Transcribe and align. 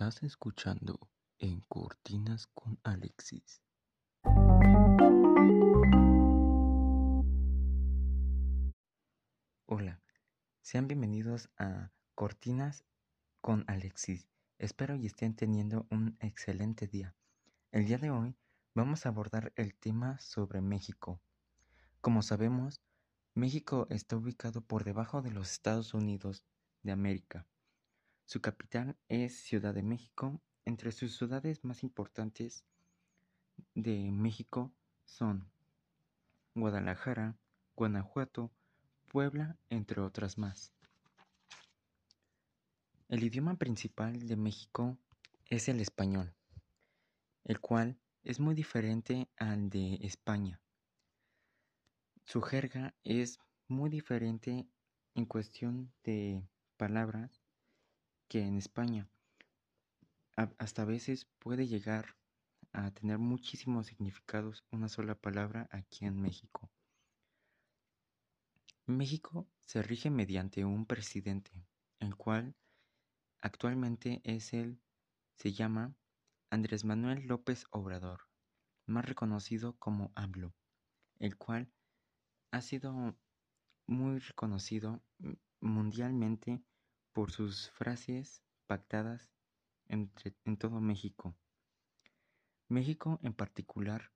Estás 0.00 0.22
escuchando 0.22 1.10
en 1.40 1.58
Cortinas 1.62 2.46
con 2.54 2.78
Alexis. 2.84 3.60
Hola, 9.66 10.00
sean 10.62 10.86
bienvenidos 10.86 11.50
a 11.58 11.90
Cortinas 12.14 12.84
con 13.40 13.64
Alexis. 13.66 14.28
Espero 14.58 14.94
y 14.94 15.06
estén 15.06 15.34
teniendo 15.34 15.88
un 15.90 16.16
excelente 16.20 16.86
día. 16.86 17.16
El 17.72 17.86
día 17.86 17.98
de 17.98 18.12
hoy 18.12 18.36
vamos 18.74 19.04
a 19.04 19.08
abordar 19.08 19.52
el 19.56 19.74
tema 19.74 20.20
sobre 20.20 20.60
México. 20.60 21.20
Como 22.00 22.22
sabemos, 22.22 22.80
México 23.34 23.88
está 23.90 24.14
ubicado 24.16 24.60
por 24.60 24.84
debajo 24.84 25.22
de 25.22 25.32
los 25.32 25.50
Estados 25.50 25.92
Unidos 25.92 26.44
de 26.84 26.92
América. 26.92 27.48
Su 28.28 28.42
capital 28.42 28.94
es 29.08 29.40
Ciudad 29.40 29.72
de 29.72 29.82
México. 29.82 30.38
Entre 30.66 30.92
sus 30.92 31.16
ciudades 31.16 31.64
más 31.64 31.82
importantes 31.82 32.62
de 33.74 34.12
México 34.12 34.70
son 35.06 35.50
Guadalajara, 36.54 37.38
Guanajuato, 37.74 38.50
Puebla, 39.06 39.56
entre 39.70 40.02
otras 40.02 40.36
más. 40.36 40.74
El 43.08 43.24
idioma 43.24 43.56
principal 43.56 44.28
de 44.28 44.36
México 44.36 44.98
es 45.46 45.70
el 45.70 45.80
español, 45.80 46.34
el 47.44 47.60
cual 47.60 47.98
es 48.24 48.40
muy 48.40 48.54
diferente 48.54 49.30
al 49.38 49.70
de 49.70 49.94
España. 50.02 50.60
Su 52.26 52.42
jerga 52.42 52.94
es 53.04 53.40
muy 53.68 53.88
diferente 53.88 54.68
en 55.14 55.24
cuestión 55.24 55.90
de 56.04 56.46
palabras 56.76 57.47
que 58.28 58.42
en 58.42 58.56
España. 58.56 59.08
Hasta 60.36 60.82
a 60.82 60.84
veces 60.84 61.26
puede 61.38 61.66
llegar 61.66 62.16
a 62.72 62.90
tener 62.92 63.18
muchísimos 63.18 63.86
significados 63.86 64.64
una 64.70 64.88
sola 64.88 65.14
palabra 65.14 65.68
aquí 65.72 66.04
en 66.04 66.20
México. 66.20 66.70
México 68.86 69.48
se 69.64 69.82
rige 69.82 70.10
mediante 70.10 70.64
un 70.64 70.86
presidente, 70.86 71.50
el 71.98 72.14
cual 72.14 72.54
actualmente 73.40 74.20
es 74.24 74.52
el, 74.52 74.80
se 75.34 75.52
llama 75.52 75.94
Andrés 76.50 76.84
Manuel 76.84 77.26
López 77.26 77.64
Obrador, 77.70 78.28
más 78.86 79.04
reconocido 79.04 79.76
como 79.76 80.12
AMLO, 80.14 80.54
el 81.18 81.36
cual 81.36 81.70
ha 82.50 82.62
sido 82.62 83.16
muy 83.86 84.18
reconocido 84.20 85.02
mundialmente 85.60 86.62
por 87.18 87.32
sus 87.32 87.68
frases 87.70 88.44
pactadas 88.68 89.32
entre, 89.88 90.36
en 90.44 90.56
todo 90.56 90.80
México. 90.80 91.36
México 92.68 93.18
en 93.24 93.34
particular 93.34 94.12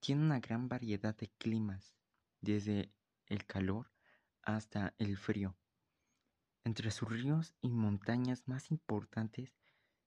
tiene 0.00 0.22
una 0.22 0.40
gran 0.40 0.66
variedad 0.66 1.14
de 1.14 1.28
climas, 1.36 1.94
desde 2.40 2.90
el 3.26 3.44
calor 3.44 3.92
hasta 4.40 4.94
el 4.96 5.18
frío. 5.18 5.58
Entre 6.64 6.90
sus 6.90 7.10
ríos 7.10 7.54
y 7.60 7.68
montañas 7.68 8.48
más 8.48 8.70
importantes 8.70 9.54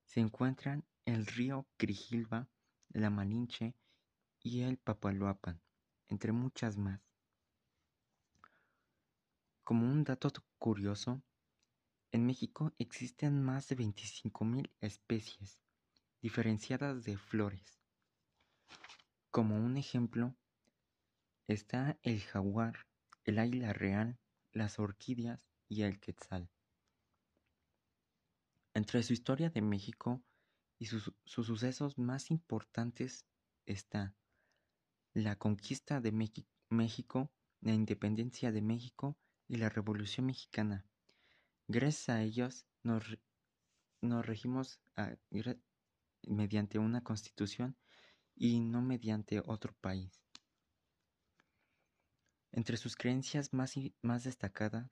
se 0.07 0.19
encuentran 0.19 0.83
el 1.05 1.27
río 1.27 1.67
Crijilba, 1.77 2.49
la 2.89 3.11
Malinche 3.11 3.75
y 4.39 4.61
el 4.61 4.79
Papaloapan, 4.79 5.61
entre 6.07 6.31
muchas 6.31 6.75
más. 6.75 7.07
Como 9.63 9.85
un 9.85 10.03
dato 10.03 10.31
curioso, 10.57 11.21
en 12.11 12.25
México 12.25 12.73
existen 12.77 13.41
más 13.41 13.67
de 13.69 13.77
25.000 13.77 14.69
especies 14.81 15.59
diferenciadas 16.21 17.03
de 17.03 17.17
flores. 17.17 17.79
Como 19.31 19.55
un 19.55 19.77
ejemplo, 19.77 20.35
está 21.47 21.97
el 22.03 22.21
jaguar, 22.21 22.85
el 23.23 23.39
águila 23.39 23.71
real, 23.71 24.19
las 24.51 24.77
orquídeas 24.77 25.47
y 25.69 25.83
el 25.83 25.99
quetzal. 25.99 26.49
Entre 28.73 29.01
su 29.03 29.13
historia 29.13 29.49
de 29.49 29.61
México 29.61 30.21
y 30.79 30.87
sus, 30.87 31.13
sus 31.25 31.47
sucesos 31.47 31.97
más 31.97 32.29
importantes 32.29 33.25
está 33.65 34.15
la 35.13 35.37
conquista 35.37 36.01
de 36.01 36.11
México, 36.69 37.31
la 37.61 37.73
independencia 37.73 38.51
de 38.51 38.61
México 38.61 39.17
y 39.47 39.57
la 39.57 39.69
Revolución 39.69 40.25
Mexicana. 40.25 40.85
Gracias 41.73 42.09
a 42.09 42.21
ellos 42.21 42.65
nos, 42.83 43.17
regimos 44.01 44.81
mediante 46.23 46.79
una 46.79 47.01
constitución 47.01 47.77
y 48.35 48.59
no 48.59 48.81
mediante 48.81 49.39
otro 49.39 49.73
país. 49.79 50.21
Entre 52.51 52.75
sus 52.75 52.97
creencias 52.97 53.53
más, 53.53 53.75
más 54.01 54.25
destacadas 54.25 54.91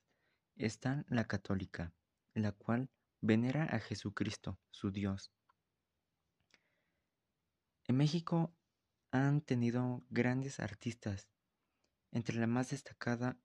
está 0.55 1.03
la 1.09 1.27
católica, 1.27 1.93
la 2.33 2.53
cual 2.53 2.89
venera 3.19 3.65
a 3.65 3.81
Jesucristo, 3.81 4.57
su 4.71 4.89
Dios. 4.89 5.33
En 7.89 7.97
México 7.97 8.55
han 9.11 9.41
tenido 9.41 10.05
grandes 10.09 10.61
artistas. 10.61 11.27
Entre 12.13 12.37
la 12.37 12.47
más 12.47 12.69
destacada 12.69 13.37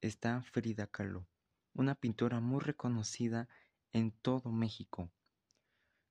está 0.00 0.42
Frida 0.42 0.88
Kahlo, 0.88 1.28
una 1.74 1.94
pintora 1.94 2.40
muy 2.40 2.60
reconocida 2.60 3.48
en 3.92 4.12
todo 4.12 4.50
México. 4.50 5.10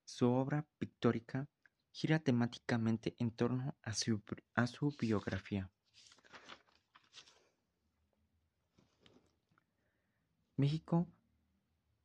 Su 0.04 0.30
obra 0.30 0.66
pictórica 0.78 1.48
gira 1.92 2.18
temáticamente 2.18 3.14
en 3.18 3.30
torno 3.30 3.76
a 3.82 3.92
su, 3.92 4.22
a 4.54 4.66
su 4.66 4.94
biografía. 4.98 5.70
México, 10.56 11.08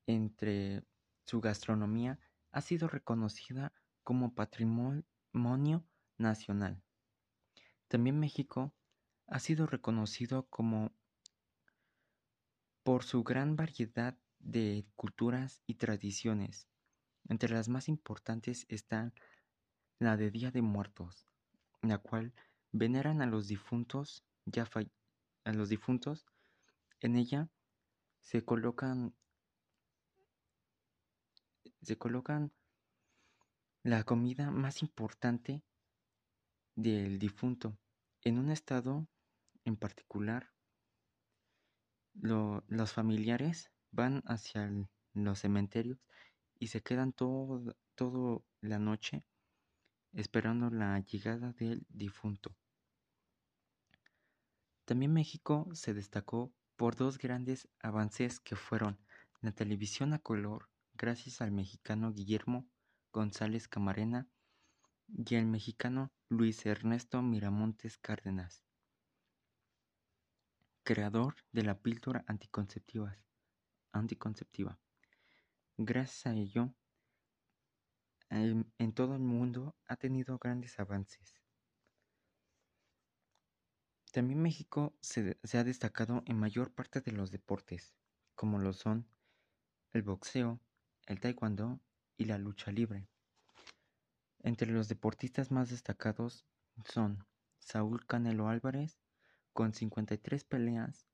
entre 0.08 0.84
su 1.26 1.42
gastronomía, 1.42 2.20
ha 2.52 2.62
sido 2.62 2.88
reconocida 2.88 3.74
como 4.04 4.34
patrimonio 4.34 5.86
nacional. 6.18 6.82
También 7.88 8.20
México 8.20 8.74
ha 9.28 9.40
sido 9.40 9.68
reconocido 9.68 10.48
como 10.48 10.94
por 12.86 13.04
su 13.04 13.24
gran 13.24 13.56
variedad 13.56 14.16
de 14.38 14.86
culturas 14.96 15.64
y 15.66 15.74
tradiciones. 15.74 16.68
Entre 17.28 17.50
las 17.50 17.68
más 17.68 17.90
importantes 17.90 18.68
están 18.70 19.12
la 19.98 20.18
de 20.18 20.30
Día 20.30 20.52
de 20.52 20.62
Muertos, 20.62 21.28
la 21.82 21.98
cual 21.98 22.32
veneran 22.72 23.24
a 23.24 23.26
los 23.26 23.48
difuntos 23.48 24.24
ya 24.46 24.70
a 25.46 25.52
los 25.52 25.70
difuntos. 25.70 26.28
En 27.00 27.16
ella 27.16 27.50
se 28.22 28.46
colocan 28.46 29.16
se 31.82 31.98
colocan 31.98 32.52
la 33.82 34.04
comida 34.04 34.52
más 34.52 34.84
importante 34.84 35.64
del 36.76 37.18
difunto 37.18 37.80
en 38.22 38.38
un 38.38 38.52
estado 38.52 39.08
en 39.64 39.76
particular 39.76 40.55
los 42.22 42.94
familiares 42.94 43.72
van 43.92 44.24
hacia 44.26 44.72
los 45.14 45.40
cementerios 45.40 46.00
y 46.60 46.68
se 46.68 46.82
quedan 46.82 47.14
todo, 47.14 47.76
todo 47.96 48.44
la 48.62 48.80
noche 48.80 49.24
esperando 50.14 50.70
la 50.70 51.00
llegada 51.00 51.52
del 51.54 51.86
difunto. 51.90 52.56
También 54.86 55.14
México 55.14 55.68
se 55.74 55.94
destacó 55.94 56.54
por 56.76 56.96
dos 56.96 57.18
grandes 57.18 57.68
avances 57.80 58.40
que 58.40 58.56
fueron 58.56 59.00
la 59.42 59.52
televisión 59.52 60.14
a 60.14 60.20
color 60.20 60.70
gracias 60.94 61.42
al 61.42 61.52
mexicano 61.52 62.14
Guillermo 62.14 62.68
González 63.12 63.68
Camarena 63.68 64.28
y 65.08 65.36
el 65.36 65.46
mexicano 65.46 66.12
Luis 66.30 66.66
Ernesto 66.66 67.22
Miramontes 67.22 67.98
Cárdenas 67.98 68.65
creador 70.86 71.36
de 71.52 71.64
la 71.64 71.80
píldora 71.80 72.24
anticonceptiva. 72.28 73.18
Gracias 75.78 76.28
a 76.28 76.34
ello, 76.34 76.74
en 78.30 78.94
todo 78.94 79.16
el 79.16 79.22
mundo 79.22 79.76
ha 79.88 79.98
tenido 79.98 80.38
grandes 80.38 80.80
avances. 80.80 81.42
También 84.14 84.42
México 84.42 84.96
se, 85.02 85.38
se, 85.44 85.58
ha 85.58 85.64
destacado 85.66 86.24
en 86.28 86.40
mayor 86.40 86.72
parte 86.74 87.02
de 87.02 87.12
los 87.12 87.32
deportes, 87.32 87.96
como 88.36 88.60
lo 88.60 88.72
son 88.72 89.10
el 89.92 90.04
boxeo, 90.04 90.62
el 91.08 91.20
taekwondo 91.20 91.82
y 92.16 92.26
la 92.26 92.38
lucha 92.38 92.72
libre. 92.72 93.10
Entre 94.40 94.72
los 94.72 94.88
deportistas 94.88 95.52
más 95.52 95.70
destacados 95.70 96.46
son 96.86 97.26
Saúl 97.60 98.06
Canelo 98.06 98.48
Álvarez, 98.48 99.00
con 99.56 99.74
53 99.74 100.44
peleas, 100.44 101.08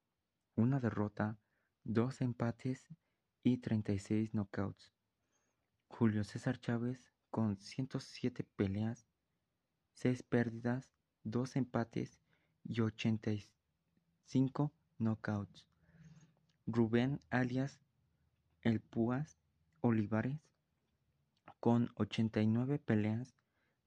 una 0.56 0.80
derrota, 0.80 1.38
dos 1.84 2.22
empates 2.22 2.88
y 3.44 3.58
36 3.58 4.32
knockouts. 4.32 4.96
Julio 5.88 6.24
César 6.24 6.60
Chávez 6.60 7.12
con 7.30 7.56
107 7.58 8.44
peleas, 8.56 9.06
6 9.94 10.24
pérdidas, 10.24 10.92
2 11.24 11.56
empates 11.58 12.20
y 12.64 12.82
85 12.82 14.74
knockouts. 14.98 15.68
Rubén 16.66 17.22
alias 17.30 17.80
El 18.64 18.80
Púas 18.80 19.38
Olivares 19.82 20.42
con 21.60 21.92
89 21.94 22.80
peleas, 22.80 23.36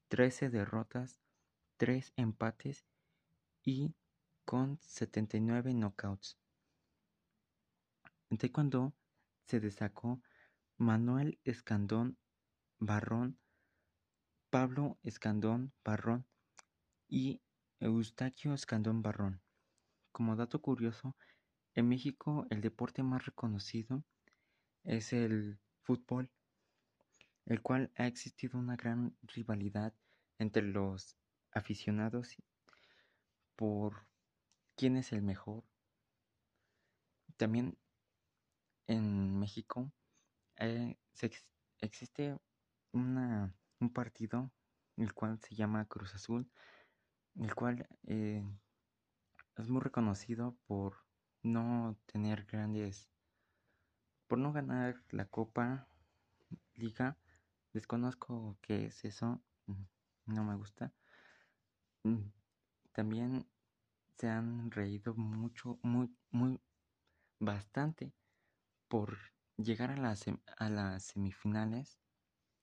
13 0.07 0.49
derrotas, 0.49 1.19
3 1.75 2.13
empates 2.15 2.85
y 3.61 3.93
con 4.45 4.79
79 4.81 5.73
knockouts. 5.73 6.37
En 8.29 8.37
taekwondo 8.37 8.93
se 9.47 9.59
destacó 9.59 10.21
Manuel 10.77 11.39
Escandón 11.43 12.17
Barrón, 12.79 13.39
Pablo 14.51 14.99
Escandón 15.03 15.73
Barrón 15.83 16.25
y 17.07 17.41
Eustaquio 17.79 18.53
Escandón 18.53 19.01
Barrón. 19.01 19.41
Como 20.11 20.35
dato 20.35 20.61
curioso, 20.61 21.15
en 21.73 21.89
México 21.89 22.45
el 22.49 22.61
deporte 22.61 23.03
más 23.03 23.25
reconocido 23.25 24.03
es 24.83 25.11
el 25.11 25.59
fútbol, 25.81 26.29
el 27.45 27.61
cual 27.61 27.91
ha 27.95 28.05
existido 28.05 28.59
una 28.59 28.75
gran 28.75 29.17
rivalidad 29.23 29.93
entre 30.37 30.61
los 30.61 31.17
aficionados 31.51 32.35
por 33.55 34.07
quién 34.75 34.97
es 34.97 35.11
el 35.11 35.21
mejor. 35.21 35.63
También 37.37 37.77
en 38.87 39.39
México 39.39 39.91
eh, 40.57 40.97
existe 41.81 42.37
una, 42.91 43.55
un 43.79 43.91
partido 43.91 44.51
el 44.97 45.13
cual 45.13 45.39
se 45.39 45.55
llama 45.55 45.85
Cruz 45.85 46.15
Azul, 46.15 46.49
el 47.35 47.53
cual 47.53 47.87
eh, 48.07 48.43
es 49.57 49.69
muy 49.69 49.81
reconocido 49.81 50.55
por 50.67 51.05
no 51.43 51.97
tener 52.05 52.45
grandes, 52.45 53.09
por 54.27 54.39
no 54.39 54.53
ganar 54.53 55.03
la 55.09 55.25
Copa 55.25 55.87
Liga. 56.75 57.17
Desconozco 57.73 58.57
qué 58.61 58.85
es 58.85 59.03
eso, 59.03 59.41
mm, 59.67 59.83
no 60.27 60.43
me 60.45 60.55
gusta. 60.55 60.93
Mm, 62.03 62.29
también 62.93 63.45
se 64.17 64.29
han 64.29 64.71
reído 64.71 65.13
mucho, 65.15 65.79
muy, 65.83 66.15
muy, 66.31 66.59
bastante 67.39 68.13
por 68.87 69.17
llegar 69.57 69.91
a 69.91 69.97
las, 69.97 70.25
a 70.57 70.69
las 70.69 71.03
semifinales 71.03 71.99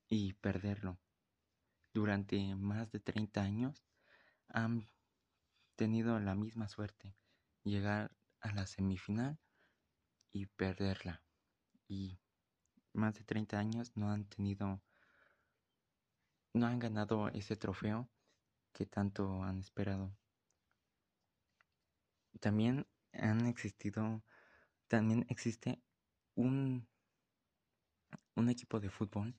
y 0.09 0.33
perderlo. 0.35 0.99
Durante 1.95 2.55
más 2.57 2.91
de 2.91 3.01
30 3.01 3.43
años 3.43 3.85
han 4.49 4.89
tenido 5.77 6.19
la 6.21 6.35
misma 6.35 6.69
suerte, 6.69 7.17
llegar 7.65 8.17
a 8.41 8.53
la 8.53 8.67
semifinal 8.67 9.39
y 10.33 10.47
perderla. 10.47 11.23
Y 11.87 12.19
más 12.95 13.15
de 13.15 13.25
30 13.25 13.59
años 13.59 13.93
no 13.95 14.11
han 14.11 14.25
tenido, 14.27 14.83
no 16.55 16.67
han 16.67 16.79
ganado 16.79 17.29
ese 17.29 17.57
trofeo 17.57 18.09
que 18.73 18.87
tanto 18.87 19.43
han 19.43 19.59
esperado. 19.59 20.17
También 22.41 22.87
han 23.13 23.47
existido, 23.47 24.23
también 24.89 25.27
existe 25.29 25.83
un, 26.35 26.89
un 28.35 28.49
equipo 28.49 28.81
de 28.81 28.91
fútbol 28.91 29.35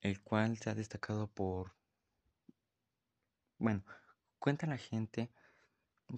el 0.00 0.22
cual 0.22 0.58
se 0.58 0.68
ha 0.70 0.74
destacado 0.74 1.28
por, 1.28 1.74
bueno, 3.58 3.82
cuenta 4.38 4.66
la 4.66 4.76
gente 4.76 5.32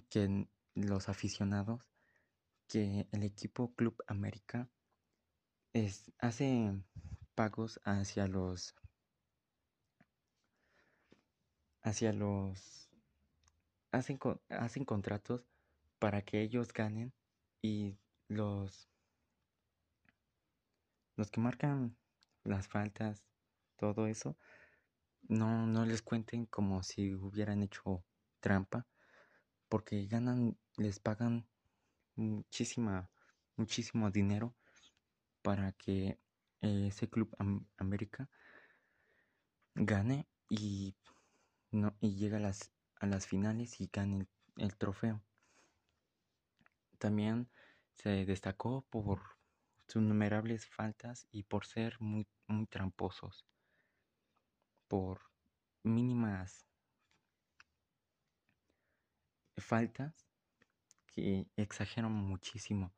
que 0.09 0.47
los 0.75 1.07
aficionados 1.09 1.89
que 2.67 3.07
el 3.11 3.23
equipo 3.23 3.73
Club 3.75 4.03
América 4.07 4.69
es, 5.71 6.11
hace 6.19 6.83
pagos 7.33 7.79
hacia 7.85 8.27
los 8.27 8.75
hacia 11.81 12.11
los 12.11 12.89
hacen, 13.91 14.19
hacen 14.49 14.83
contratos 14.83 15.47
para 15.99 16.21
que 16.23 16.41
ellos 16.41 16.73
ganen 16.73 17.13
y 17.61 17.97
los 18.27 18.89
los 21.15 21.31
que 21.31 21.41
marcan 21.41 21.97
las 22.43 22.67
faltas, 22.67 23.25
todo 23.75 24.05
eso, 24.07 24.37
no, 25.23 25.65
no 25.65 25.85
les 25.85 26.01
cuenten 26.01 26.45
como 26.45 26.83
si 26.83 27.15
hubieran 27.15 27.63
hecho 27.63 28.05
trampa, 28.39 28.85
porque 29.67 30.05
ganan, 30.05 30.57
les 30.77 30.99
pagan 30.99 31.47
muchísima, 32.15 33.09
muchísimo 33.55 34.11
dinero 34.11 34.55
para 35.41 35.71
que 35.73 36.19
ese 36.61 37.09
club 37.09 37.35
América 37.77 38.29
gane 39.75 40.27
y 40.49 40.95
no 41.71 41.95
y 41.99 42.15
llega 42.15 42.37
a 42.37 42.41
las 42.41 42.71
a 42.99 43.05
las 43.05 43.27
finales 43.27 43.79
y 43.79 43.89
gane 43.93 44.27
el 44.55 44.75
trofeo. 44.75 45.21
También 46.97 47.49
se 47.93 48.25
destacó 48.25 48.83
por 48.89 49.21
sus 49.87 50.01
innumerables 50.01 50.65
faltas 50.67 51.27
y 51.31 51.43
por 51.43 51.65
ser 51.65 51.99
muy, 51.99 52.27
muy 52.47 52.67
tramposos, 52.67 53.45
por 54.87 55.21
mínimas 55.83 56.67
faltas 59.57 60.27
que 61.07 61.47
exageran 61.55 62.11
muchísimo 62.11 62.93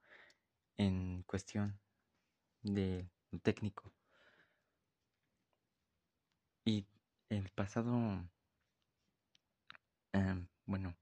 en 0.77 1.23
cuestión 1.23 1.79
de 2.61 3.09
técnico. 3.43 3.93
Y 6.65 6.85
el 7.29 7.49
pasado, 7.49 8.29
em, 10.13 10.47
bueno, 10.65 10.95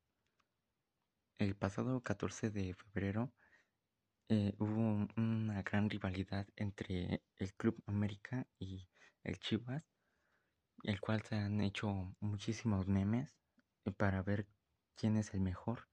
el 1.40 1.56
pasado 1.56 2.02
14 2.02 2.50
de 2.50 2.74
febrero 2.74 3.32
eh, 4.30 4.54
hubo 4.58 5.08
una 5.16 5.62
gran 5.62 5.90
rivalidad 5.90 6.48
entre 6.56 7.22
el 7.38 7.54
Club 7.54 7.82
América 7.86 8.48
y 8.60 8.88
el 9.24 9.40
Chivas, 9.40 9.88
el 10.84 11.00
cual 11.00 11.22
se 11.22 11.36
han 11.36 11.62
hecho 11.62 12.16
muchísimos 12.20 12.88
memes 12.88 13.38
eh, 13.86 13.92
para 13.92 14.24
ver 14.24 14.48
quién 14.96 15.18
es 15.18 15.34
el 15.34 15.42
mejor. 15.42 15.88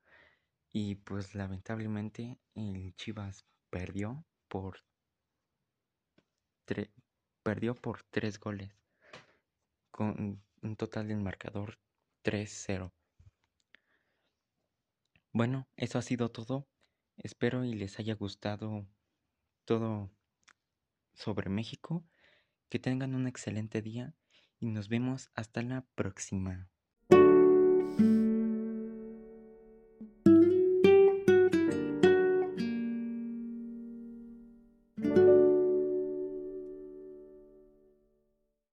Y 0.73 0.97
pues 0.97 1.35
lamentablemente 1.35 2.39
el 2.55 2.95
Chivas 2.97 3.45
perdió 3.71 4.25
por 4.49 4.81
perdió 7.43 7.75
por 7.75 8.03
tres 8.05 8.41
goles 8.41 8.75
con 9.91 10.43
un 10.63 10.77
total 10.77 11.09
del 11.09 11.21
marcador 11.21 11.79
3-0. 12.25 12.91
Bueno, 15.35 15.69
eso 15.77 15.99
ha 15.99 16.03
sido 16.03 16.31
todo. 16.31 16.69
Espero 17.17 17.65
y 17.65 17.75
les 17.75 17.99
haya 17.99 18.15
gustado 18.15 18.87
todo 19.65 20.13
sobre 21.13 21.51
México. 21.51 22.05
Que 22.69 22.79
tengan 22.79 23.17
un 23.17 23.27
excelente 23.27 23.83
día 23.83 24.15
y 24.61 24.67
nos 24.67 24.89
vemos 24.89 25.33
hasta 25.35 25.63
la 25.63 25.87
próxima. 25.97 26.71